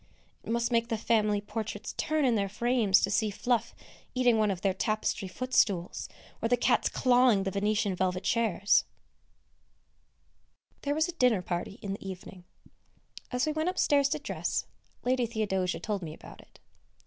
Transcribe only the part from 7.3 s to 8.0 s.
the Venetian